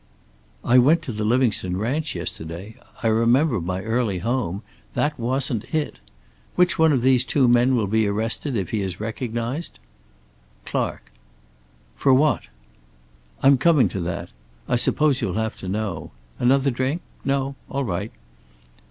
[0.65, 2.75] "I went to the Livingstone ranch yesterday.
[3.03, 4.63] I remember my early home.
[4.95, 5.99] That wasn't it.
[6.55, 9.77] Which one of these two men will be arrested if he is recognized?"
[10.65, 11.11] "Clark."
[11.95, 12.45] "For what?"
[13.43, 14.31] "I'm coming to that.
[14.67, 16.09] I suppose you'll have to know.
[16.39, 17.03] Another drink?
[17.23, 17.53] No?
[17.69, 18.11] All right.